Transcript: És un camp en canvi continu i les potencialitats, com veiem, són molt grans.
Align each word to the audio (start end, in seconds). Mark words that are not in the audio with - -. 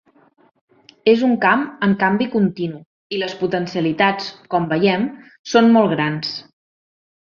És 1.13 1.25
un 1.27 1.35
camp 1.43 1.65
en 1.89 1.93
canvi 2.05 2.29
continu 2.37 2.81
i 3.19 3.23
les 3.27 3.37
potencialitats, 3.45 4.35
com 4.57 4.69
veiem, 4.75 5.09
són 5.57 5.75
molt 5.81 5.99
grans. 5.99 6.39